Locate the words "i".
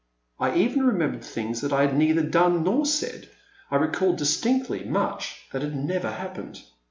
0.39-0.55, 1.71-1.81, 3.69-3.75